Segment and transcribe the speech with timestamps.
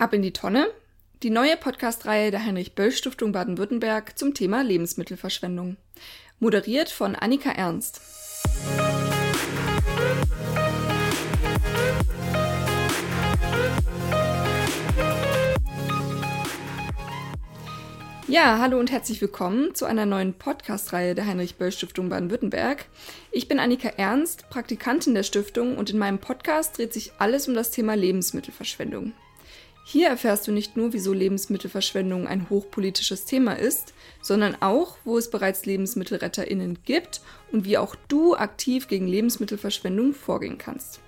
[0.00, 0.66] Ab in die Tonne.
[1.22, 5.76] Die neue Podcast-Reihe der Heinrich-Böll-Stiftung Baden-Württemberg zum Thema Lebensmittelverschwendung.
[6.38, 8.00] Moderiert von Annika Ernst.
[18.26, 22.86] Ja, hallo und herzlich willkommen zu einer neuen Podcast-Reihe der Heinrich-Böll-Stiftung Baden-Württemberg.
[23.32, 27.54] Ich bin Annika Ernst, Praktikantin der Stiftung und in meinem Podcast dreht sich alles um
[27.54, 29.12] das Thema Lebensmittelverschwendung.
[29.84, 33.92] Hier erfährst du nicht nur, wieso Lebensmittelverschwendung ein hochpolitisches Thema ist,
[34.22, 40.58] sondern auch, wo es bereits LebensmittelretterInnen gibt und wie auch du aktiv gegen Lebensmittelverschwendung vorgehen
[40.58, 41.00] kannst.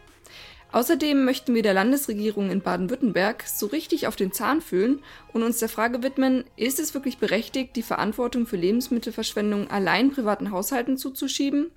[0.73, 5.01] Außerdem möchten wir der Landesregierung in Baden-Württemberg so richtig auf den Zahn fühlen
[5.35, 10.51] und uns der Frage widmen, ist es wirklich berechtigt, die Verantwortung für Lebensmittelverschwendung allein privaten
[10.51, 11.71] Haushalten zuzuschieben?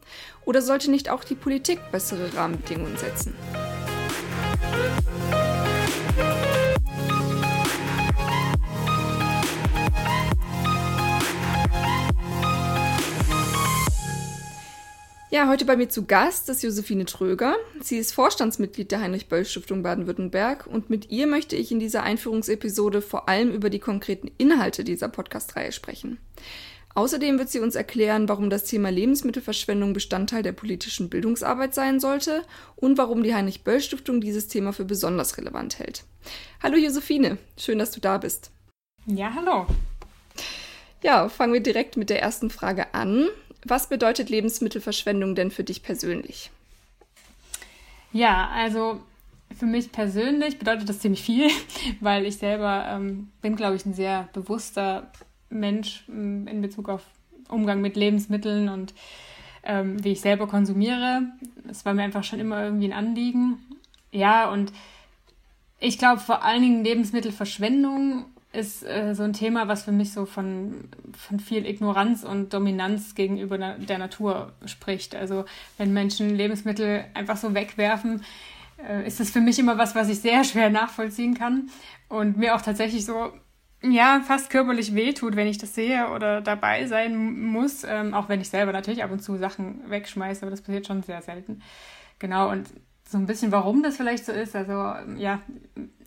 [0.46, 3.36] Oder sollte nicht auch die Politik bessere Rahmenbedingungen setzen?
[15.36, 17.58] Ja, heute bei mir zu Gast ist Josephine Tröger.
[17.82, 23.27] Sie ist Vorstandsmitglied der Heinrich-Böll-Stiftung Baden-Württemberg und mit ihr möchte ich in dieser Einführungsepisode vor
[23.27, 26.20] allem über die konkreten Inhalte dieser Podcast-Reihe sprechen.
[26.94, 32.44] Außerdem wird sie uns erklären, warum das Thema Lebensmittelverschwendung Bestandteil der politischen Bildungsarbeit sein sollte
[32.77, 36.05] und warum die Heinrich-Böll-Stiftung dieses Thema für besonders relevant hält.
[36.64, 38.52] Hallo Josephine, schön, dass du da bist.
[39.05, 39.68] Ja, hallo.
[41.04, 43.27] Ja, fangen wir direkt mit der ersten Frage an.
[43.66, 46.52] Was bedeutet Lebensmittelverschwendung denn für dich persönlich?
[48.13, 49.02] Ja, also
[49.58, 51.49] für mich persönlich bedeutet das ziemlich viel,
[51.99, 55.12] weil ich selber ähm, bin, glaube ich, ein sehr bewusster
[55.49, 57.02] Mensch ähm, in Bezug auf
[57.49, 58.93] Umgang mit Lebensmitteln und
[59.63, 61.24] ähm, wie ich selber konsumiere.
[61.68, 63.58] Es war mir einfach schon immer irgendwie ein Anliegen.
[64.12, 64.72] Ja, und
[65.80, 68.25] ich glaube vor allen Dingen Lebensmittelverschwendung
[68.56, 73.16] ist äh, so ein Thema, was für mich so von, von viel Ignoranz und Dominanz
[73.16, 75.16] gegenüber na der Natur spricht.
[75.16, 75.46] Also
[75.78, 78.24] wenn Menschen Lebensmittel einfach so wegwerfen,
[78.88, 81.70] äh, ist das für mich immer was, was ich sehr schwer nachvollziehen kann
[82.10, 83.32] und mir auch tatsächlich so
[83.82, 88.42] ja, fast körperlich wehtut, wenn ich das sehe oder dabei sein muss, ähm, auch wenn
[88.42, 91.62] ich selber natürlich ab und zu Sachen wegschmeiße, aber das passiert schon sehr selten.
[92.20, 92.68] Genau, und
[93.08, 94.56] so ein bisschen, warum das vielleicht so ist.
[94.56, 94.74] Also
[95.18, 95.42] ja,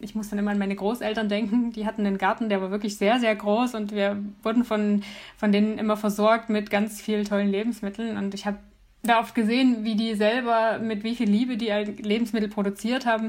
[0.01, 1.73] ich muss dann immer an meine Großeltern denken.
[1.73, 5.03] Die hatten einen Garten, der war wirklich sehr, sehr groß und wir wurden von,
[5.37, 8.17] von denen immer versorgt mit ganz vielen tollen Lebensmitteln.
[8.17, 8.59] Und ich habe
[9.03, 13.29] da oft gesehen, wie die selber, mit wie viel Liebe die Lebensmittel produziert haben.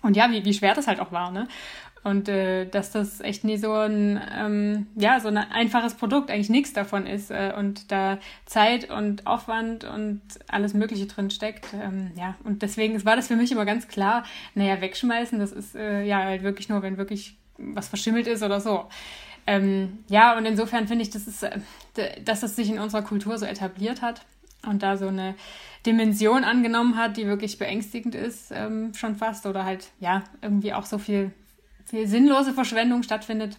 [0.00, 1.48] Und ja, wie, wie schwer das halt auch war, ne?
[2.04, 6.48] Und äh, dass das echt nie so ein, ähm, ja, so ein einfaches Produkt, eigentlich
[6.48, 11.66] nichts davon ist äh, und da Zeit und Aufwand und alles Mögliche drin steckt.
[11.74, 15.74] Ähm, ja, und deswegen war das für mich immer ganz klar, naja, wegschmeißen, das ist
[15.74, 18.86] äh, ja halt wirklich nur, wenn wirklich was verschimmelt ist oder so.
[19.46, 21.58] Ähm, ja, und insofern finde ich, das ist, äh,
[22.22, 24.24] dass das sich in unserer Kultur so etabliert hat
[24.66, 25.34] und da so eine
[25.86, 30.84] Dimension angenommen hat, die wirklich beängstigend ist, ähm, schon fast, oder halt, ja, irgendwie auch
[30.84, 31.32] so viel
[31.88, 33.58] viel sinnlose Verschwendung stattfindet,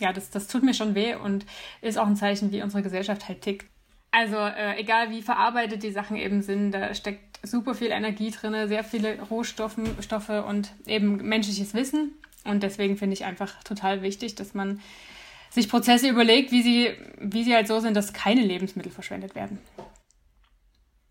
[0.00, 1.46] ja, das, das tut mir schon weh und
[1.80, 3.66] ist auch ein Zeichen, wie unsere Gesellschaft halt tickt.
[4.10, 8.68] Also äh, egal wie verarbeitet die Sachen eben sind, da steckt super viel Energie drin,
[8.68, 12.12] sehr viele Rohstoffe Stoffe und eben menschliches Wissen.
[12.44, 14.80] Und deswegen finde ich einfach total wichtig, dass man
[15.50, 19.58] sich Prozesse überlegt, wie sie, wie sie halt so sind, dass keine Lebensmittel verschwendet werden.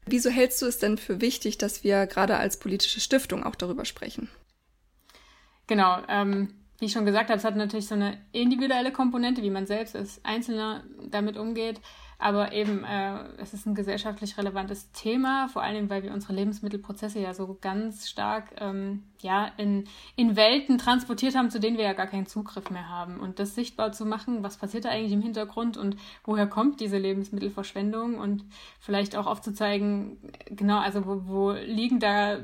[0.06, 3.86] Wieso hältst du es denn für wichtig, dass wir gerade als politische Stiftung auch darüber
[3.86, 4.30] sprechen?
[5.68, 6.50] Genau, ähm,
[6.80, 9.96] wie ich schon gesagt habe, es hat natürlich so eine individuelle Komponente, wie man selbst
[9.96, 11.80] als Einzelner damit umgeht.
[12.18, 17.20] Aber eben, äh, es ist ein gesellschaftlich relevantes Thema, vor allem, weil wir unsere Lebensmittelprozesse
[17.20, 21.94] ja so ganz stark ähm, ja, in, in Welten transportiert haben, zu denen wir ja
[21.94, 23.20] gar keinen Zugriff mehr haben.
[23.20, 26.98] Und das sichtbar zu machen, was passiert da eigentlich im Hintergrund und woher kommt diese
[26.98, 28.46] Lebensmittelverschwendung und
[28.80, 32.40] vielleicht auch aufzuzeigen, genau, also wo, wo liegen da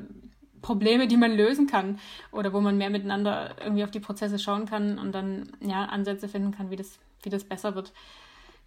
[0.61, 1.99] Probleme, die man lösen kann
[2.31, 6.27] oder wo man mehr miteinander irgendwie auf die Prozesse schauen kann und dann ja Ansätze
[6.27, 7.91] finden kann, wie das, wie das besser wird.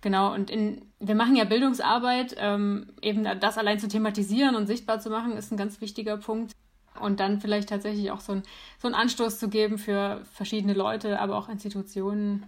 [0.00, 5.00] Genau, und in, wir machen ja Bildungsarbeit, ähm, eben das allein zu thematisieren und sichtbar
[5.00, 6.52] zu machen, ist ein ganz wichtiger Punkt.
[7.00, 8.42] Und dann vielleicht tatsächlich auch so, ein,
[8.78, 12.46] so einen Anstoß zu geben für verschiedene Leute, aber auch Institutionen,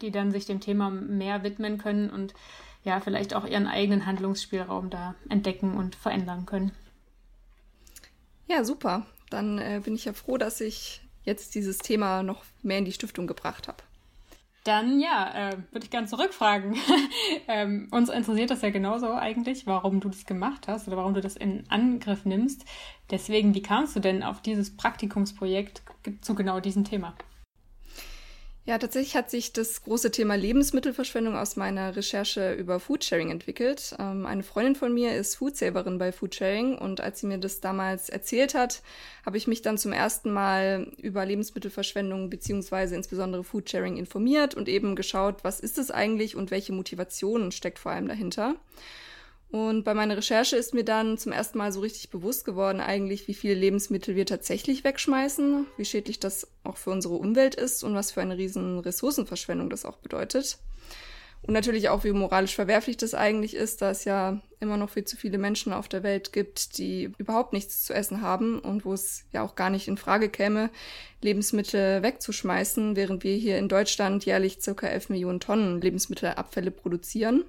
[0.00, 2.34] die dann sich dem Thema mehr widmen können und
[2.84, 6.72] ja, vielleicht auch ihren eigenen Handlungsspielraum da entdecken und verändern können.
[8.50, 9.06] Ja, super.
[9.30, 12.90] Dann äh, bin ich ja froh, dass ich jetzt dieses Thema noch mehr in die
[12.90, 13.78] Stiftung gebracht habe.
[14.64, 16.76] Dann ja, äh, würde ich gerne zurückfragen.
[17.48, 21.20] ähm, uns interessiert das ja genauso eigentlich, warum du das gemacht hast oder warum du
[21.20, 22.64] das in Angriff nimmst.
[23.12, 25.82] Deswegen, wie kamst du denn auf dieses Praktikumsprojekt
[26.20, 27.14] zu genau diesem Thema?
[28.66, 33.96] Ja, tatsächlich hat sich das große Thema Lebensmittelverschwendung aus meiner Recherche über Foodsharing entwickelt.
[33.98, 38.10] Ähm, eine Freundin von mir ist Foodsaverin bei Foodsharing und als sie mir das damals
[38.10, 38.82] erzählt hat,
[39.24, 44.94] habe ich mich dann zum ersten Mal über Lebensmittelverschwendung beziehungsweise insbesondere Foodsharing informiert und eben
[44.94, 48.56] geschaut, was ist es eigentlich und welche Motivation steckt vor allem dahinter.
[49.50, 53.26] Und bei meiner Recherche ist mir dann zum ersten Mal so richtig bewusst geworden, eigentlich,
[53.26, 57.94] wie viele Lebensmittel wir tatsächlich wegschmeißen, wie schädlich das auch für unsere Umwelt ist und
[57.94, 60.58] was für eine riesen Ressourcenverschwendung das auch bedeutet.
[61.42, 65.04] Und natürlich auch, wie moralisch verwerflich das eigentlich ist, da es ja immer noch viel
[65.04, 68.92] zu viele Menschen auf der Welt gibt, die überhaupt nichts zu essen haben und wo
[68.92, 70.70] es ja auch gar nicht in Frage käme,
[71.22, 77.44] Lebensmittel wegzuschmeißen, während wir hier in Deutschland jährlich circa 11 Millionen Tonnen Lebensmittelabfälle produzieren.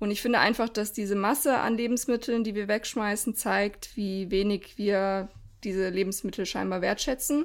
[0.00, 4.76] Und ich finde einfach, dass diese Masse an Lebensmitteln, die wir wegschmeißen, zeigt, wie wenig
[4.76, 5.28] wir
[5.62, 7.44] diese Lebensmittel scheinbar wertschätzen.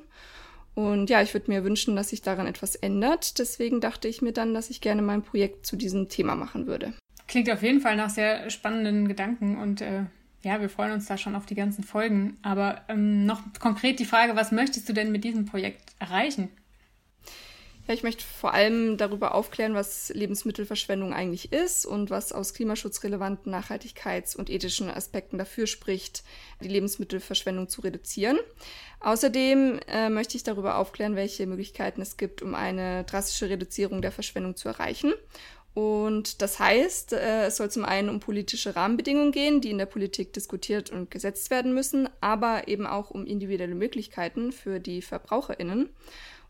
[0.74, 3.40] Und ja, ich würde mir wünschen, dass sich daran etwas ändert.
[3.40, 6.94] Deswegen dachte ich mir dann, dass ich gerne mein Projekt zu diesem Thema machen würde.
[7.28, 10.04] Klingt auf jeden Fall nach sehr spannenden Gedanken und äh,
[10.44, 12.38] ja, wir freuen uns da schon auf die ganzen Folgen.
[12.42, 16.50] Aber ähm, noch konkret die Frage, was möchtest du denn mit diesem Projekt erreichen?
[17.88, 23.54] Ja, ich möchte vor allem darüber aufklären, was Lebensmittelverschwendung eigentlich ist und was aus klimaschutzrelevanten
[23.54, 26.24] Nachhaltigkeits- und ethischen Aspekten dafür spricht,
[26.62, 28.40] die Lebensmittelverschwendung zu reduzieren.
[29.02, 34.12] Außerdem äh, möchte ich darüber aufklären, welche Möglichkeiten es gibt, um eine drastische Reduzierung der
[34.12, 35.14] Verschwendung zu erreichen.
[35.76, 39.86] Und das heißt, äh, es soll zum einen um politische Rahmenbedingungen gehen, die in der
[39.86, 45.90] Politik diskutiert und gesetzt werden müssen, aber eben auch um individuelle Möglichkeiten für die Verbraucherinnen.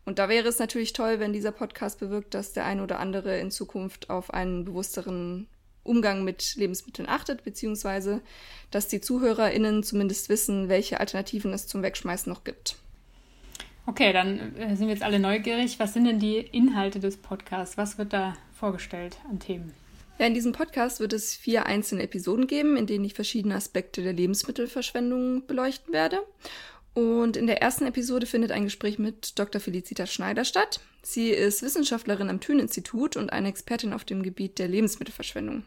[0.06, 3.38] Und da wäre es natürlich toll, wenn dieser Podcast bewirkt, dass der ein oder andere
[3.38, 5.48] in Zukunft auf einen bewussteren
[5.82, 8.20] Umgang mit Lebensmitteln achtet, beziehungsweise
[8.70, 12.76] dass die ZuhörerInnen zumindest wissen, welche Alternativen es zum Wegschmeißen noch gibt.
[13.86, 15.78] Okay, dann äh, sind wir jetzt alle neugierig.
[15.78, 17.76] Was sind denn die Inhalte des Podcasts?
[17.76, 19.72] Was wird da vorgestellt an Themen?
[20.18, 24.02] Ja, in diesem Podcast wird es vier einzelne Episoden geben, in denen ich verschiedene Aspekte
[24.02, 26.20] der Lebensmittelverschwendung beleuchten werde.
[26.96, 29.60] Und in der ersten Episode findet ein Gespräch mit Dr.
[29.60, 30.80] Felicita Schneider statt.
[31.02, 35.64] Sie ist Wissenschaftlerin am Thün-Institut und eine Expertin auf dem Gebiet der Lebensmittelverschwendung.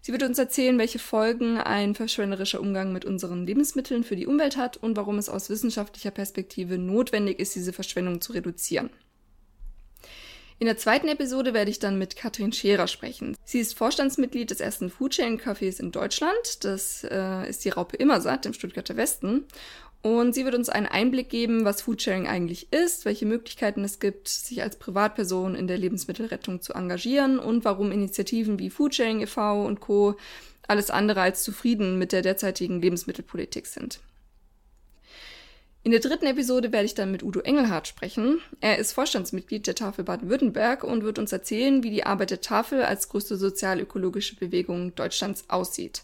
[0.00, 4.56] Sie wird uns erzählen, welche Folgen ein verschwenderischer Umgang mit unseren Lebensmitteln für die Umwelt
[4.56, 8.88] hat und warum es aus wissenschaftlicher Perspektive notwendig ist, diese Verschwendung zu reduzieren.
[10.60, 13.36] In der zweiten Episode werde ich dann mit Katrin Scherer sprechen.
[13.44, 16.64] Sie ist Vorstandsmitglied des ersten Foodsharing Cafés in Deutschland.
[16.64, 19.46] Das äh, ist die Raupe Immersatt im Stuttgarter Westen.
[20.04, 24.28] Und sie wird uns einen Einblick geben, was Foodsharing eigentlich ist, welche Möglichkeiten es gibt,
[24.28, 29.64] sich als Privatperson in der Lebensmittelrettung zu engagieren und warum Initiativen wie Foodsharing e.V.
[29.64, 30.16] und Co.
[30.68, 34.00] alles andere als zufrieden mit der derzeitigen Lebensmittelpolitik sind.
[35.84, 38.42] In der dritten Episode werde ich dann mit Udo Engelhardt sprechen.
[38.60, 42.82] Er ist Vorstandsmitglied der Tafel Baden-Württemberg und wird uns erzählen, wie die Arbeit der Tafel
[42.82, 46.02] als größte sozial-ökologische Bewegung Deutschlands aussieht.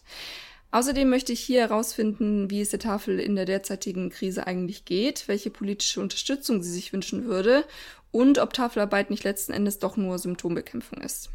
[0.72, 5.26] Außerdem möchte ich hier herausfinden, wie es der Tafel in der derzeitigen Krise eigentlich geht,
[5.26, 7.64] welche politische Unterstützung sie sich wünschen würde
[8.12, 11.30] und ob Tafelarbeit nicht letzten Endes doch nur Symptombekämpfung ist.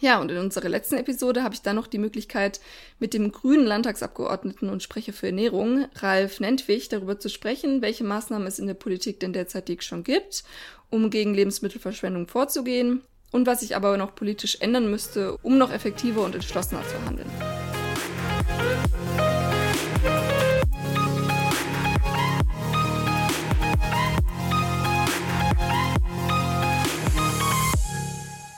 [0.00, 2.60] Ja, und in unserer letzten Episode habe ich dann noch die Möglichkeit,
[2.98, 8.46] mit dem grünen Landtagsabgeordneten und Sprecher für Ernährung, Ralf Nentwich, darüber zu sprechen, welche Maßnahmen
[8.48, 10.42] es in der Politik denn derzeitig schon gibt,
[10.90, 16.22] um gegen Lebensmittelverschwendung vorzugehen und was sich aber noch politisch ändern müsste, um noch effektiver
[16.22, 17.30] und entschlossener zu handeln.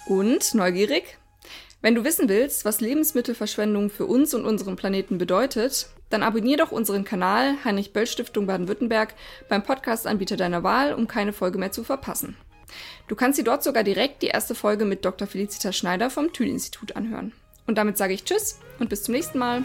[0.07, 1.19] Und neugierig?
[1.83, 6.71] Wenn du wissen willst, was Lebensmittelverschwendung für uns und unseren Planeten bedeutet, dann abonniere doch
[6.71, 9.15] unseren Kanal Heinrich Böll Stiftung Baden-Württemberg
[9.49, 12.37] beim Podcast-Anbieter deiner Wahl, um keine Folge mehr zu verpassen.
[13.09, 15.27] Du kannst dir dort sogar direkt die erste Folge mit Dr.
[15.27, 17.33] Felicita Schneider vom Thül-Institut anhören.
[17.67, 19.65] Und damit sage ich Tschüss und bis zum nächsten Mal.